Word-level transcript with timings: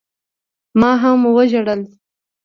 ما 0.81 0.91
هم 1.03 1.19
وجړل. 1.37 1.81